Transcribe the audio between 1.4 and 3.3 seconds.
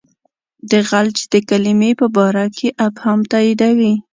کلمې په باره کې ابهام